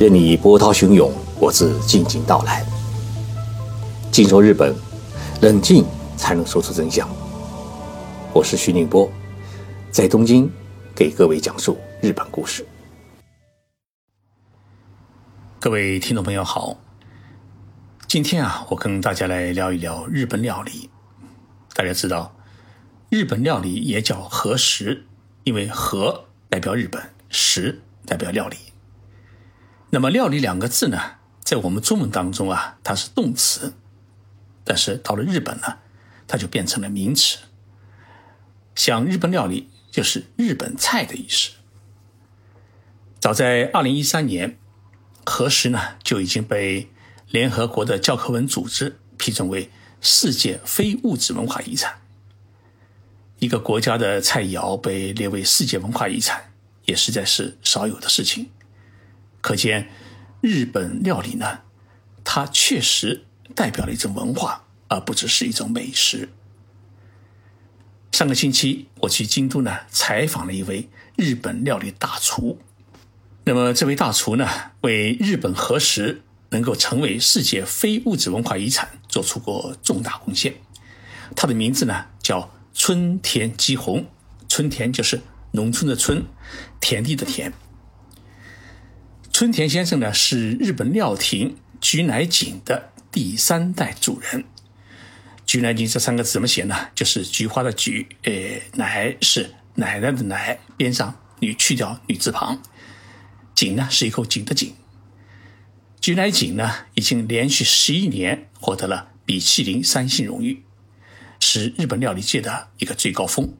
[0.00, 2.64] 任你波涛汹涌，我自静静到来。
[4.10, 4.74] 静说日本，
[5.42, 5.84] 冷静
[6.16, 7.06] 才能说出真相。
[8.32, 9.12] 我是徐宁波，
[9.90, 10.50] 在东京
[10.96, 12.66] 给各位讲述日本故事。
[15.58, 16.78] 各位听众朋友好，
[18.06, 20.88] 今天啊，我跟大家来聊一聊日本料理。
[21.74, 22.34] 大家知道，
[23.10, 25.04] 日本料理也叫和食，
[25.44, 28.56] 因为和代表日本，食代表料理。
[29.90, 33.74] 那么“料理”两个字呢，在我们中文当中啊，它是动词，
[34.64, 35.78] 但是到了日本呢，
[36.28, 37.38] 它就变成了名词。
[38.76, 41.50] 像日本料理就是日本菜的意思。
[43.18, 44.56] 早在二零一三年，
[45.26, 46.88] 和食呢就已经被
[47.28, 49.70] 联合国的教科文组织批准为
[50.00, 52.00] 世界非物质文化遗产。
[53.40, 56.52] 一个国家的菜肴被列为世界文化遗产，
[56.84, 58.50] 也实在是少有的事情。
[59.40, 59.88] 可见，
[60.40, 61.60] 日本料理呢，
[62.24, 63.24] 它确实
[63.54, 66.28] 代表了一种文化，而不只是一种美食。
[68.12, 72.58] 上个星期，我去京都呢，采访了一位日本料理大厨。
[73.44, 74.46] 那么，这位大厨呢，
[74.82, 80.54] 为日本和食能够成为世界非物质文化遗产做出过重大贡献。
[81.34, 84.06] 他的名字呢，叫春田吉宏。
[84.48, 85.20] 春田就是
[85.52, 86.24] 农村的村，
[86.80, 87.52] 田地的田。
[89.40, 94.44] 春田先生呢是日本料亭菊乃井的第三代主人。
[95.46, 96.76] 菊乃井这三个字怎么写呢？
[96.94, 102.60] 就是菊花的菊，呃，乃是奶奶的奶，边上女去掉女字旁，
[103.54, 104.74] 井呢是一口井的井。
[106.02, 110.62] 菊乃井呢已经连续十一年获得了比其林三星荣誉，
[111.40, 113.54] 是日本料理界的一个最高峰。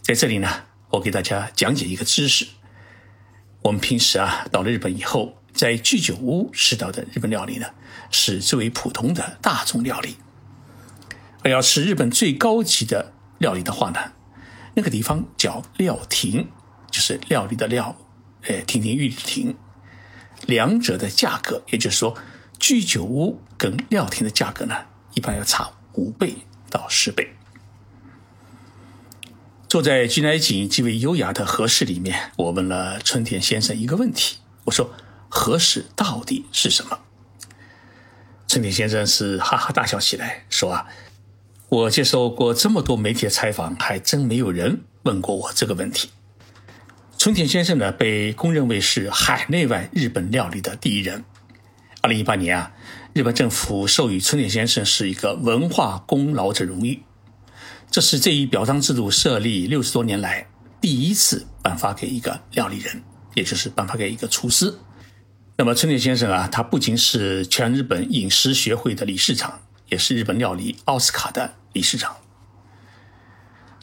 [0.00, 2.46] 在这里呢，我给大家讲解一个知识。
[3.64, 7.68] 我们平时啊，到了日本以后，在居酒屋吃到的日本料理呢，
[8.10, 10.18] 是最为普通的大众料理。
[11.42, 14.12] 而要吃日本最高级的料理的话呢，
[14.74, 16.48] 那个地方叫料亭，
[16.90, 17.96] 就是料理的料，
[18.42, 19.56] 呃，亭亭玉立亭。
[20.46, 22.14] 两者的价格，也就是说，
[22.58, 24.76] 居酒屋跟料亭的价格呢，
[25.14, 26.34] 一般要差五倍
[26.68, 27.34] 到十倍。
[29.74, 34.36] 坐在居乃井极为优雅的和室里面，我问了春田先生一个问题
[34.66, 34.94] ：“我说，
[35.28, 37.00] 和室到底是什么？”
[38.46, 40.86] 春田先生是哈哈大笑起来，说：“啊，
[41.68, 46.10] 我接受过这么多媒体的采访，还真没有人问过我这个问题。”
[47.18, 51.24] 春田先生呢，被公认为是海内外日本料理的第一人。
[52.00, 52.72] 二零一八年啊，
[53.12, 57.02] 日本政府授予春田先生是一个文化功劳者荣誉。
[57.94, 60.48] 这是这一表彰制度设立六十多年来
[60.80, 63.00] 第一次颁发给一个料理人，
[63.34, 64.74] 也就是颁发给一个厨师。
[65.56, 69.60] 那么春田先生啊，他不仅是全日本饮食学会的理事长，
[69.90, 72.16] 也是日本料理奥斯卡的理事长。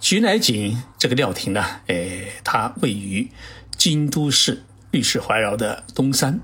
[0.02, 3.32] 菊乃井这个料亭呢，诶，它位于
[3.78, 6.42] 京都市绿水环绕的东山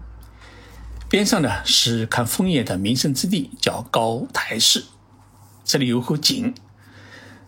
[1.09, 4.85] 边上呢，是看枫叶的名胜之地，叫高台寺。
[5.65, 6.55] 这里有口井。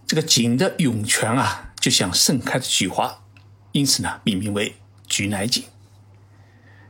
[0.10, 3.22] 这个井的涌泉啊，就像盛开的菊花，
[3.74, 4.76] 因此呢，命名为
[5.08, 5.64] 菊乃井。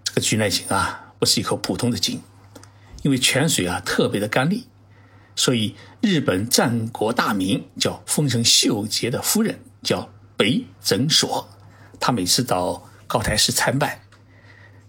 [0.06, 2.22] 这个菊乃井啊，不是一口普通的井，
[3.04, 4.70] 因为泉水啊特别的甘丽，
[5.36, 11.50] 所以日本战国大名叫丰臣秀吉的夫人叫北枕所，
[12.00, 14.02] 他每次到高台寺参拜，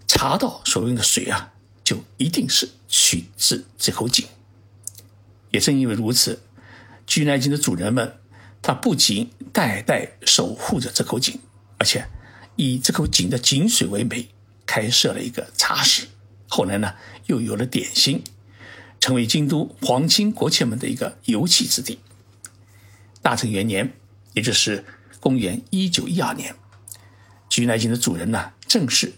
[0.07, 1.51] 茶道所用的水啊，
[1.83, 4.25] 就一定是取自这口井。
[5.49, 6.41] 也正因为如此，
[7.05, 8.19] 菊乃井的主人们。
[8.61, 11.39] 他不仅代代守护着这口井，
[11.79, 12.07] 而且
[12.55, 14.29] 以这口井的井水为媒，
[14.67, 16.07] 开设了一个茶室。
[16.47, 16.93] 后来呢，
[17.25, 18.23] 又有了点心，
[18.99, 21.99] 成为京都皇亲国戚们的一个游憩之地。
[23.23, 23.93] 大正元年，
[24.33, 24.85] 也就是
[25.19, 26.55] 公元一九一二年，
[27.49, 29.13] 菊乃井的主人呢，正式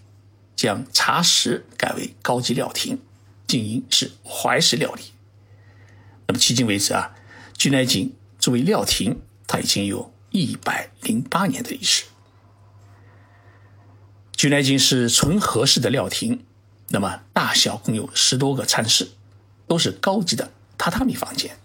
[0.56, 3.00] 将茶室改为高级料亭，
[3.46, 5.04] 经营是怀石料理。
[6.28, 7.14] 那么迄今为止啊，
[7.58, 9.20] 菊乃井作为料亭。
[9.48, 12.06] 它已经有一百零八年的历史。
[14.36, 16.44] 菊乃井是纯和式的料亭，
[16.90, 19.12] 那么大小共有十多个餐室，
[19.68, 21.58] 都是高级的榻榻米房间。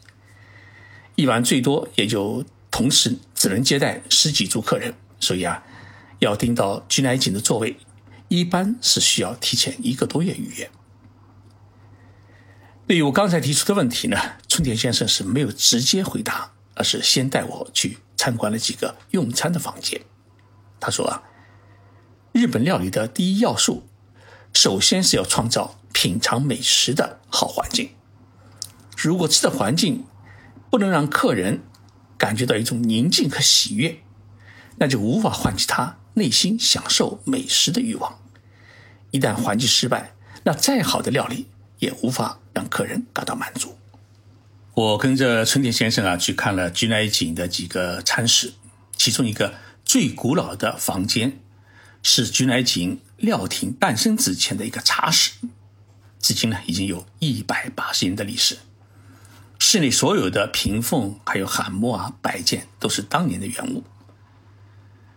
[1.16, 5.64] 一晚最多也就同时只能接待十几桌客人，所以啊，
[6.20, 7.76] 要订到菊乃井的座位，
[8.28, 10.70] 一般是需要提前一个多月预约。
[12.86, 14.16] 对于我刚才提出的问题呢，
[14.46, 16.52] 春田先生是没有直接回答。
[16.78, 20.00] 而是先带我去参观了几个用餐的房间。
[20.80, 21.22] 他说啊，
[22.32, 23.82] 日本料理的第一要素
[24.54, 27.90] 首先是要创造品尝美食的好环境。
[28.96, 30.06] 如果吃的环境
[30.70, 31.62] 不能让客人
[32.16, 33.98] 感觉到一种宁静和喜悦，
[34.76, 38.18] 那就无法唤起他内心享受美食的欲望。
[39.10, 40.14] 一旦环境失败，
[40.44, 41.48] 那再好的料理
[41.78, 43.77] 也无法让客人感到满足。
[44.78, 48.52] 我跟着春田先生啊去看了菊乃井的几个餐室，
[48.96, 49.54] 其中一个
[49.84, 51.40] 最古老的房间
[52.00, 55.32] 是菊乃井料亭诞生之前的一个茶室，
[56.20, 58.58] 至今呢已经有一百八十年的历史。
[59.58, 63.82] 室内所有的屏风还有喊木啊摆件都是当年的原物。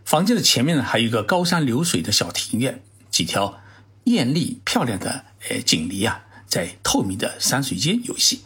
[0.03, 2.81] 房间的前面呢还有一个高山流水的小庭院，
[3.11, 3.61] 几条
[4.05, 8.41] 艳丽漂亮的呃锦鲤啊在透明的山水间游戏。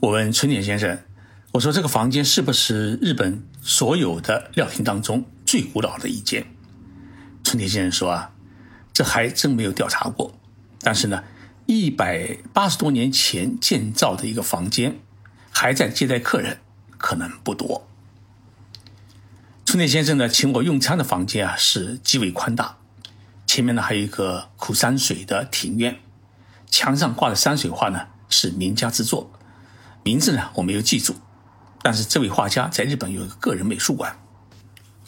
[0.00, 0.98] 我问春田先生，
[1.52, 6.46] 我说这个房间是不是日本所有的料亭当中最古老的一间？
[7.42, 8.32] 春田先生说啊，
[8.92, 10.32] 这还真没有调查过，
[10.80, 11.22] 但是呢。
[11.68, 15.00] 一百八十多年前建造的一个房间，
[15.50, 16.60] 还在接待客人，
[16.96, 17.88] 可能不多。
[19.64, 22.76] 春田先生呢，请我用餐的房间啊是极为宽大，
[23.48, 25.98] 前面呢还有一个苦山水的庭院，
[26.70, 29.32] 墙上挂的山水画呢是名家之作，
[30.06, 31.16] 名字呢我没有记住，
[31.82, 34.16] 但是这位画家在日本有一个个人美术馆，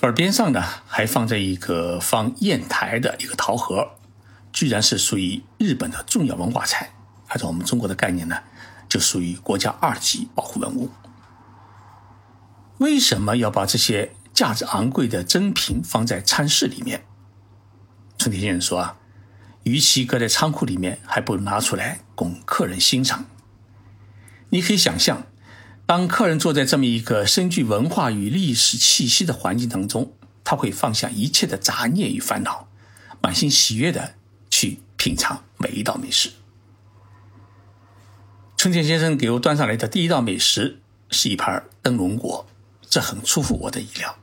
[0.00, 3.90] 而边上呢还放着一个放砚台的一个陶盒。
[4.52, 6.90] 居然是属于日本的重要文化财，
[7.28, 8.38] 按照我们中国的概念呢，
[8.88, 10.90] 就属于国家二级保护文物。
[12.78, 17.04] 为什么要把这些价值昂贵的珍品放在餐室里面？
[18.18, 18.96] 春田先生说啊，
[19.62, 23.26] 与其搁在仓库里面，还不如拿出来供客人欣赏。
[24.50, 25.26] 你可以想象，
[25.86, 30.12] 当客人坐在这么一个深具文化与历史气息的环境当中，
[30.44, 32.68] 他会放下一切的杂念与烦恼，
[33.20, 34.14] 满心喜悦的。
[34.50, 36.32] 去品尝每一道美食。
[38.56, 40.80] 春田先生给我端上来的第一道美食
[41.10, 42.48] 是一盘灯笼果，
[42.88, 44.16] 这很出乎我的意料。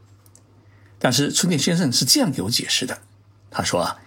[0.99, 3.01] 但是春田先生是这样给我解释的：
[3.49, 3.99] 他说啊，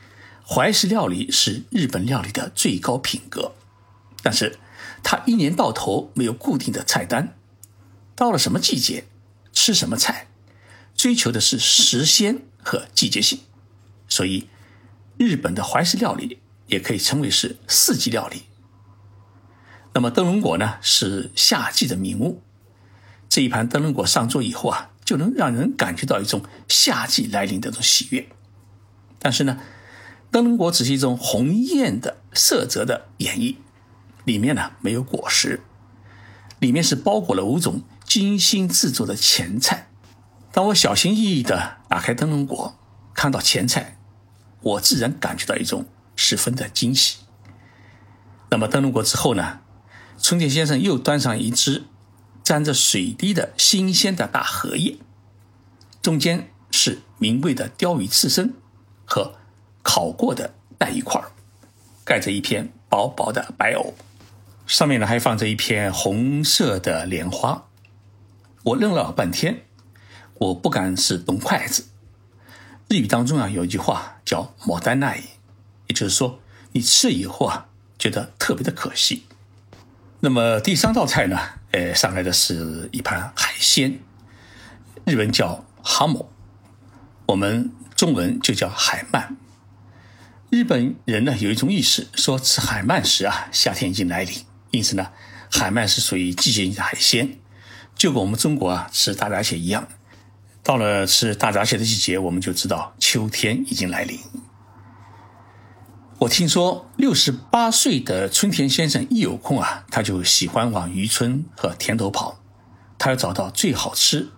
[0.46, 3.54] 怀石料理是日本料理的最高品格，
[4.22, 4.58] 但是
[5.02, 7.36] 他一年到头没有固定的菜单，
[8.14, 9.04] 到了什么季节
[9.52, 10.28] 吃什么菜，
[10.94, 13.40] 追求的是时鲜和季节性，
[14.08, 14.48] 所以。
[15.20, 18.42] 日本的怀石料理也可以称为是四季料理。
[19.92, 22.40] 那么灯笼果呢，是夏季的名物。
[23.28, 28.28] 这一盘灯笼果上桌以后啊，就能让人感觉到一种夏季来临的这种喜悦。
[29.18, 29.58] 但是呢，
[30.30, 33.56] 灯笼果只是一种红艳的色泽的演绎，
[34.28, 35.62] 里面呢没有果实，
[36.58, 39.88] 里面是包裹了五种精心制作的前菜。
[40.52, 42.78] 当我小心翼翼地打开灯笼果，
[43.14, 43.96] 看到前菜。
[44.60, 47.18] 我自然感觉到一种十分的惊喜。
[48.50, 49.60] 那么灯笼果之后呢？
[50.20, 51.84] 春田先生又端上一只
[52.42, 54.98] 沾着水滴的新鲜的大荷叶，
[56.02, 58.52] 中间是名贵的鲷鱼刺身
[59.06, 59.36] 和
[59.82, 61.22] 烤过的带鱼块，
[62.04, 63.94] 盖着一片薄薄的白藕，
[64.68, 67.68] 上面呢还放着一片红色的莲花。
[68.64, 69.62] 我愣了半天，
[70.34, 71.86] 我不敢是动筷子。
[72.88, 75.22] 日语当中啊，有一句话叫“牡丹奈”，
[75.88, 76.40] 也就是说，
[76.72, 79.24] 你吃了以后啊，觉得特别的可惜。
[80.20, 81.38] 那么第三道菜呢，
[81.70, 83.98] 呃，上来的是一盘海鲜，
[85.06, 86.26] 日文叫蛤蟆，
[87.24, 89.28] 我们中文就叫海鳗。
[90.50, 95.10] 日本人呢有一种意识，说吃海鳗时啊，夏天已经来临，因此呢，
[95.50, 97.38] 海鳗是属于季节性的海鲜，
[97.94, 99.88] 就跟我们中国啊吃大闸蟹一样。
[100.62, 104.18] 到了吃大闸蟹的季节，我们就知道秋天已经来临。
[106.18, 112.40] 我听说六十八岁的春田先生一有空啊，他就喜欢往渔村和田头跑，
[112.98, 114.28] 他要找到最好吃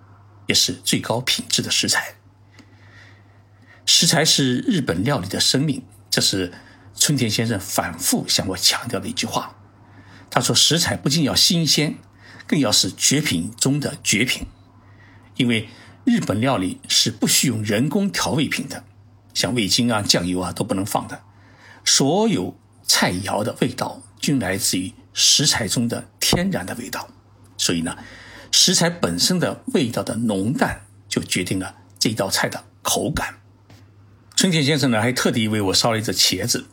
[0.47, 2.15] 也是最高品质的食材。
[3.87, 6.53] 食材是日本料理的生命，这是
[6.95, 9.57] 春田先生反复向我强调的一句话。
[10.31, 11.97] 他说：“食材不仅要新鲜，
[12.47, 14.47] 更要是绝品中的绝品，
[15.37, 15.69] 因为。”
[16.03, 18.85] 日本料理是不需用人工调味品的，
[19.35, 21.23] 像味精啊、酱油啊都不能放的。
[21.85, 27.07] 所有菜肴的味道均来自于食材中的天然的味道，
[27.59, 27.99] 所以呢，
[28.51, 33.35] 食材本身的味道的浓淡就决定了这道菜的口感。
[34.35, 36.65] 春田先生呢还特地为我烧了一只茄子。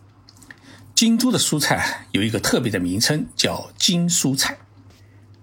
[0.97, 4.57] 京都的蔬菜有一个特别的名称叫金蔬菜。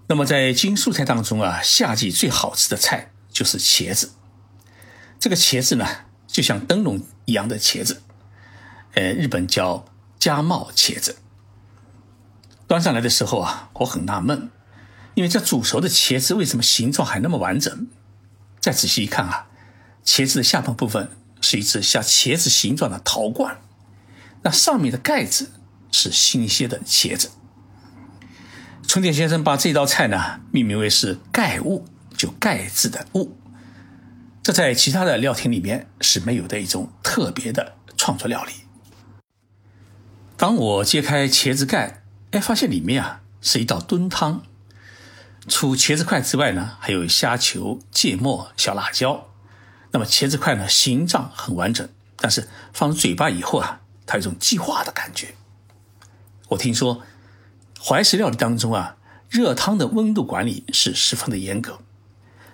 [0.07, 3.11] 那么在金蔬菜当中啊，夏季最好吃的菜。
[3.31, 4.11] 就是茄子，
[5.19, 5.85] 这个茄子呢，
[6.25, 8.01] 就像灯笼一样的茄子，
[8.93, 9.85] 呃，日本叫
[10.17, 11.17] 加茂茄子。
[12.65, 14.49] 端上来的时候啊，我很纳闷，
[15.15, 17.87] 因为这煮熟的茄子为什么形状还那么完整？
[18.61, 19.47] 再仔细一看啊，
[20.05, 21.09] 茄子的下半部分
[21.41, 23.59] 是一只像茄子形状的陶罐，
[24.45, 25.49] 那上面的盖子
[25.91, 27.31] 是新鲜的茄子。
[28.87, 33.35] 春田先生把这道菜呢命名为是“盖物”，就盖字的物。
[34.43, 38.53] 这在其他的料亭里面是没有的一种特别的创作料理。
[40.37, 44.43] 当我揭开茄子盖，哎，发现里面啊是一道炖汤。
[45.47, 49.31] 除茄子块之外呢，还有虾球、芥末、小辣椒。
[49.91, 55.35] 那么茄子块呢，形状很完整，但是放入嘴巴以后啊，它有一种计划的感觉。
[56.49, 57.01] 我听说
[57.83, 58.97] 怀石料理当中啊，
[59.29, 61.79] 热汤的温度管理是十分的严格。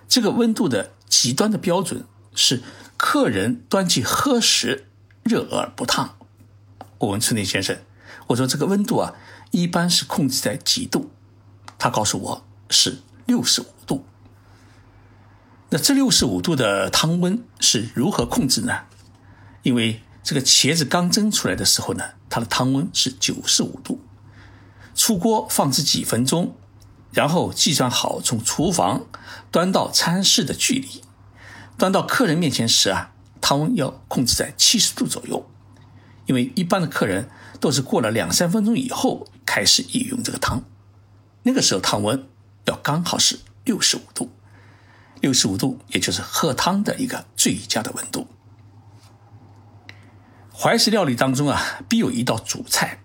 [0.08, 2.04] 这个温度的极端的标准
[2.34, 2.62] 是
[2.96, 4.88] 客人端起喝时
[5.22, 6.16] 热而不烫。
[6.98, 7.78] 我问春田先生，
[8.28, 9.14] 我说这个温度啊，
[9.50, 11.10] 一般是控制在几度？
[11.78, 12.46] 他告诉我。
[12.74, 14.06] 是六十五度。
[15.68, 18.84] 那这六十五度的汤温是如何控制呢？
[19.62, 24.00] 因为这个茄子刚蒸出来的时候呢，它的汤温是九十五度。
[24.94, 26.54] 出锅放置几分钟，
[27.12, 29.06] 然后计算好从厨房
[29.50, 31.02] 端到餐室的距离，
[31.76, 35.48] 端到客人面前时啊，汤温要控制在七十度左右。
[36.26, 40.62] 因为一般的客人都是过了两三分钟以后开始饮用这个汤，
[41.42, 42.28] 那个时候汤温。
[42.66, 44.30] 要刚好是六十五度，
[45.20, 48.28] 六十五度也就是喝汤的一个最佳的温度。
[50.62, 53.00] 怀石料理当中啊，必有一道主菜。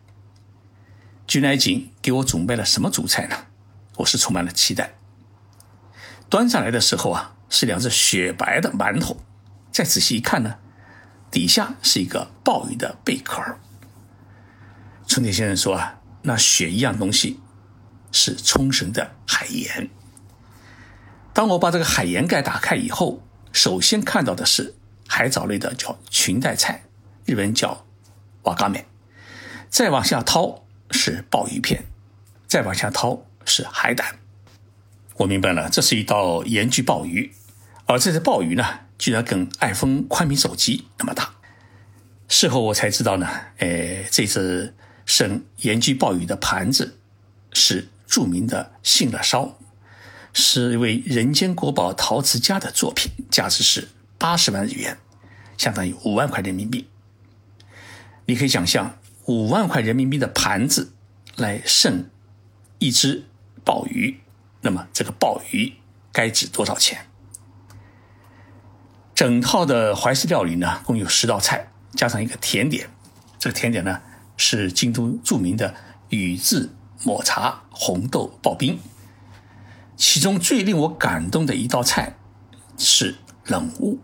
[1.26, 3.48] 菊乃井给我准备了什么主菜呢？
[3.96, 4.94] 我是充满了期待。
[6.30, 9.18] 端上来的时候啊，是两只雪白的馒头，
[9.72, 10.58] 再仔细一看呢，
[11.32, 13.42] 底下是一个鲍鱼的贝壳。
[15.08, 17.40] 春田先生说啊，那雪一样东西。
[18.12, 19.90] 是冲绳的海盐。
[21.34, 23.22] 当我把这个海盐盖打开以后，
[23.52, 24.76] 首先看到的是
[25.08, 26.84] 海藻类的叫裙带菜，
[27.27, 27.86] 日文叫
[28.41, 28.86] 瓦嘎美。
[29.69, 31.86] 再往下掏是鲍鱼片，
[32.48, 34.15] 再往下掏是海胆。
[35.17, 37.31] 我明白了，这是一道盐焗鲍鱼，
[37.86, 38.63] 而这只鲍鱼呢，
[38.98, 41.36] 居然跟 iPhone 宽屏手机那么大。
[42.27, 43.29] 事后我才知道呢，
[43.60, 44.74] 哎，这只
[45.05, 46.98] 生盐焗鲍鱼的盘子
[47.53, 47.89] 是。
[48.07, 49.57] 著名的信乐烧
[50.31, 54.98] 是一位人间国宝陶瓷家的作品，价值是八十万日元，
[55.57, 56.88] 相当于五万块人民币。
[58.27, 60.93] 你可以想象，五万块人民币的盘子
[61.36, 62.10] 来盛
[62.77, 63.25] 一只
[63.65, 64.19] 鲍鱼，
[64.62, 65.74] 那么这个鲍鱼
[66.12, 67.07] 该值多少钱？
[69.15, 72.89] 整套的怀石料理呢，共有十道菜，加上一个甜点。
[73.39, 74.01] 这个甜点呢，
[74.38, 75.74] 是京都著名的
[76.10, 76.69] 宇治。
[77.03, 78.79] 抹茶红豆刨冰，
[79.96, 82.17] 其中最令我感动的一道菜
[82.75, 84.00] 是冷物。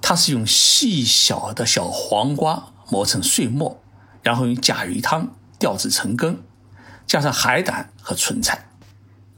[0.00, 3.82] 它是用细小的小黄瓜磨成碎末，
[4.22, 6.42] 然后用甲鱼汤吊制成羹，
[7.06, 8.70] 加上海胆和春菜。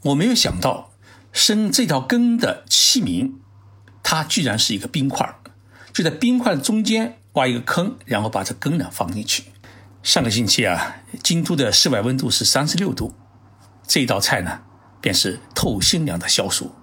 [0.02, 0.90] 我没有想到
[1.33, 3.33] 生这条羹的器皿，
[4.02, 5.37] 它居然是一个冰块，
[5.92, 9.45] 就在冰块的中间挖一个坑，然后把这羹呢放进去。
[10.02, 13.14] 上个星期啊，京都的室外温度是三十六度，
[13.87, 14.62] 这道菜呢，
[15.00, 16.75] 便是透心凉的消暑。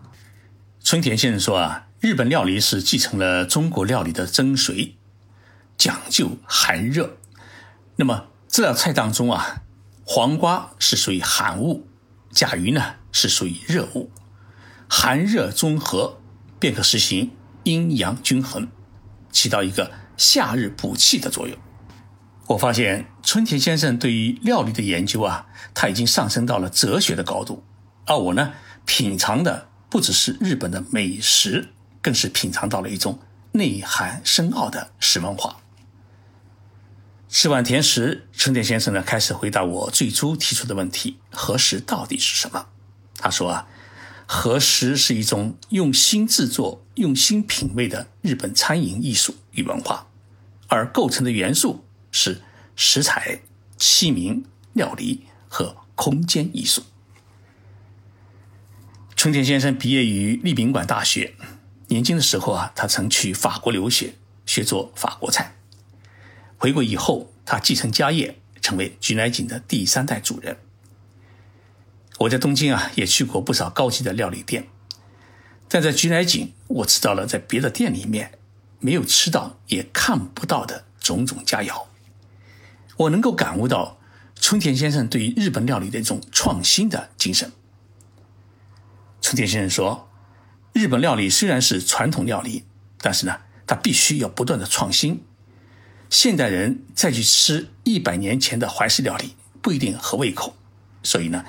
[0.84, 4.97] 春田先生说啊，日本料理是继承了中国料理的精髓，
[5.77, 7.17] 讲究寒热。
[7.98, 9.62] 那么这道菜当中啊，
[10.05, 11.88] 黄瓜是属于寒物，
[12.31, 14.10] 甲鱼呢是属于热物，
[14.89, 16.19] 寒热中和，
[16.60, 17.31] 便可实行
[17.63, 18.69] 阴阳均衡，
[19.31, 21.57] 起到一个夏日补气的作用。
[22.48, 27.63] 我发现春田先生对于料理的研究啊，他已经上升到了哲学的高度，
[28.05, 28.53] 而我呢，
[28.86, 31.69] 品尝的不只是日本的美食，
[32.01, 33.19] 更是品尝到了一种
[33.51, 35.57] 内涵深奥的食文化。
[37.29, 42.67] 吃完甜食，春田先生呢开始回答我最初提出的问题：和食到底是什么？
[43.17, 43.67] 他说啊，
[44.25, 50.07] 和食是一种用心制作、用心品味的日本餐饮艺术与文化，
[50.67, 51.84] 而构成的元素。
[52.10, 52.41] 是
[52.75, 53.41] 食材、
[53.77, 54.41] 器皿、
[54.74, 56.81] 料理和空间艺术。
[59.15, 61.36] 春田先生毕业于立宾馆大学，
[61.88, 64.15] 年轻的时候啊，他曾去法国留学，
[64.48, 65.57] 学做法国菜。
[66.58, 70.58] 回国以后，他继承家业，成为菊乃井的第三代主人。
[72.20, 74.68] 我在东京啊，也去过不少高级的料理店，
[75.70, 78.40] 但在菊乃井，我吃到了在别的店里面
[78.80, 81.84] 没有吃到也看不到的种种佳肴。
[82.98, 84.00] 我能够感悟到
[84.34, 87.52] 春田先生对于日本料理的一种创新的精神。
[89.22, 90.10] 春田先生说
[90.74, 92.66] ：“日本料理虽然是传统料理，
[93.00, 95.24] 但是呢，它必须要不断的创新。
[96.10, 100.56] 现代人再去吃一百年前的怀石料理，不一定合胃口。
[101.04, 101.46] 所以呢，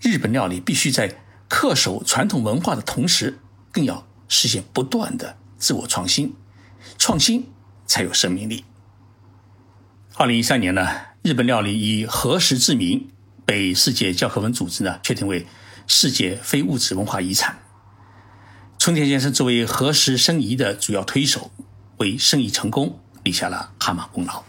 [0.00, 1.16] 日本料理必须在
[1.48, 3.38] 恪守传统文化的同时，
[3.70, 6.34] 更要实现不断的自我创新，
[6.98, 7.46] 创新
[7.86, 8.64] 才有生命力。”
[10.16, 10.88] 二零一三年呢，
[11.22, 13.08] 日本料理以和食之名
[13.46, 15.46] 被世界教科文组织呢确定为
[15.86, 17.58] 世界非物质文化遗产。
[18.78, 21.50] 春田先生作为和食申遗的主要推手，
[21.96, 24.42] 为申遗成功立下了汗马功劳。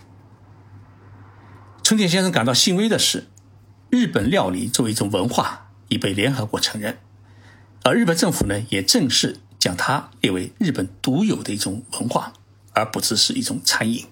[1.83, 3.27] 春田先生感到欣慰的是，
[3.89, 6.97] 日本料理作为一种文化已被联合国承认，
[7.83, 12.33] 而日本政府呢也正式将它列为日本独有的一种文化，
[12.73, 14.07] 而不只是一种餐饮。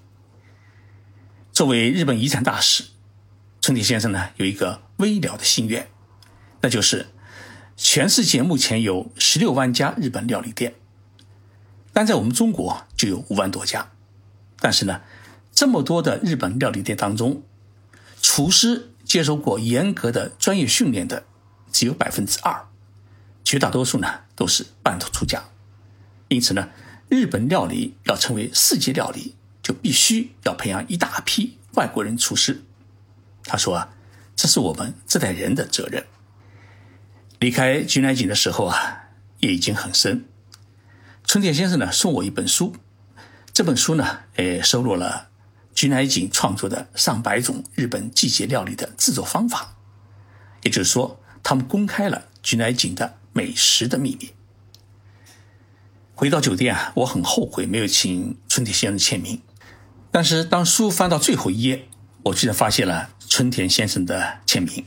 [1.52, 2.84] 作为日本遗产大使，
[3.60, 5.88] 春田先生呢有一个微了的心愿，
[6.60, 7.08] 那就是
[7.76, 10.74] 全世界目前有十六万家日本料理店，
[11.92, 13.90] 但在我们中国就有五万多家。
[14.62, 15.02] 但是呢，
[15.52, 17.42] 这么多的日本料理店当中，
[18.22, 21.24] 厨师接受过严格的专业训练的
[21.70, 22.68] 只有百分之二，
[23.44, 25.42] 绝大多数呢都是半途出家。
[26.28, 26.70] 因此呢，
[27.08, 29.34] 日本料理要成为世界料理。
[29.62, 32.64] 就必须要培养一大批外国人厨师。
[33.44, 33.94] 他说啊，
[34.34, 36.04] 这是我们这代人的责任。
[37.38, 40.24] 离开菊乃井的时候啊，夜已经很深。
[41.24, 42.74] 春田先生呢送我一本书，
[43.52, 45.28] 这本书呢，诶，收录了
[45.74, 49.76] 菊乃井创作的上百种日本季节料理的制作方法。
[50.62, 54.30] 也就是说，他们公开了菊乃井的美食的秘密。
[56.14, 59.42] 回到酒店啊，我很后悔没有请春田先生签名。
[60.10, 61.88] 但是，当书翻到最后一页，
[62.22, 64.86] 我居然发现了春田先生的签名。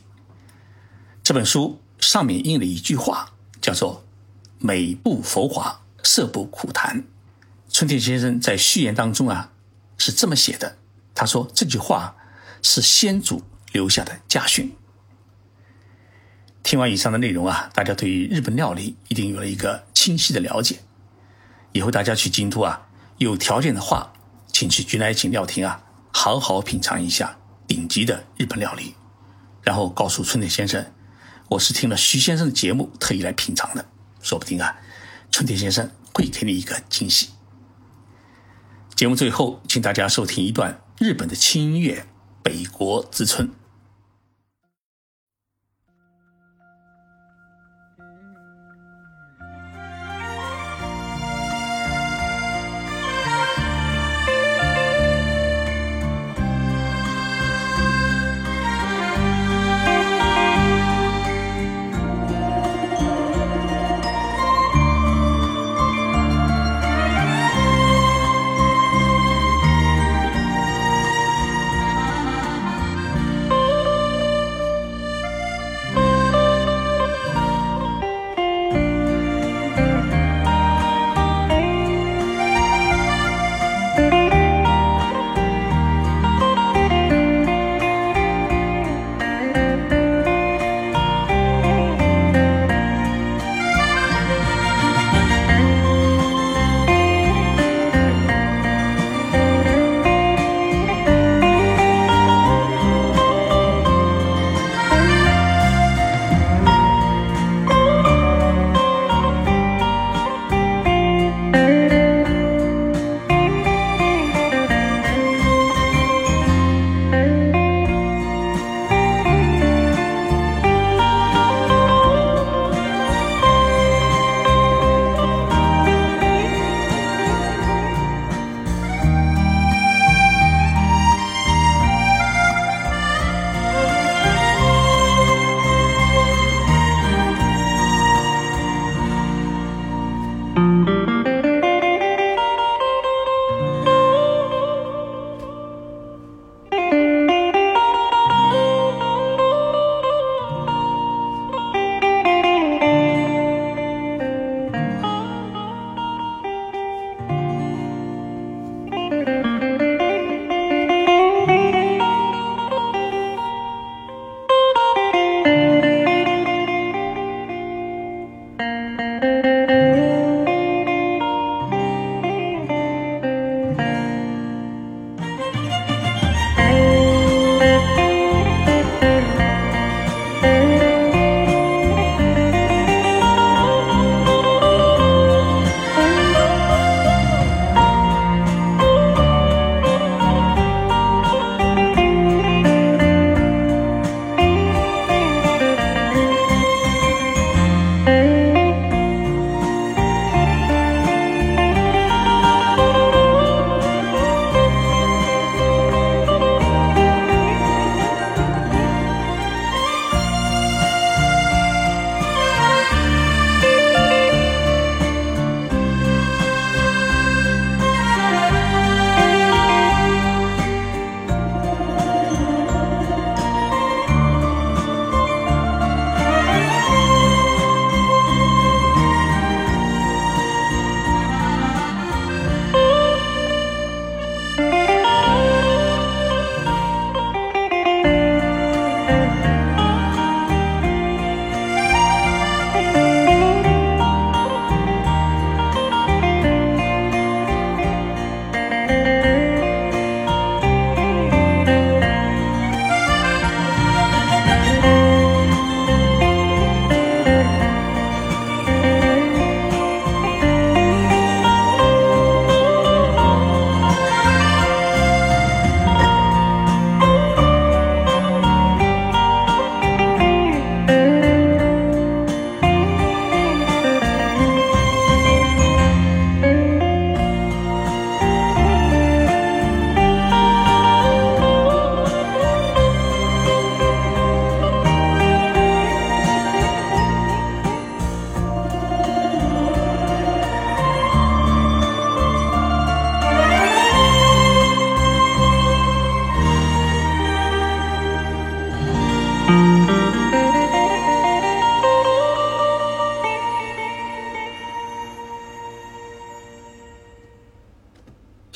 [1.24, 4.04] 这本书上面印了一句话，叫做
[4.58, 7.04] “美不浮华，色不苦谈”。
[7.76, 9.52] 春田先生在序言当中啊
[9.98, 10.78] 是这么写的，
[11.14, 12.16] 他说这句话
[12.62, 14.74] 是先祖留下的家训。
[16.64, 20.78] 听完以上的内容啊，大家对于日本料理一定有了一个清晰的了解。
[21.74, 24.14] 以后大家去京都啊，有条件的话。
[24.54, 25.84] 请去菊乃井料亭啊，
[26.14, 28.96] 好好品尝一下顶级的日本料理，
[29.62, 30.94] 然后告诉春田先生，
[31.50, 33.86] 我是听了徐先生的节目特意来品尝的，
[34.22, 34.78] 说不定啊，
[35.30, 37.32] 春田先生会给你一个惊喜。
[38.96, 42.00] 节目最后，请大家收听一段日本的轻音乐
[42.42, 43.46] 《北国之春》。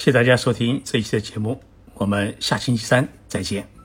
[0.10, 1.62] 谢谢大家收听这一期的节目，
[1.94, 3.79] 我们下星期三再见。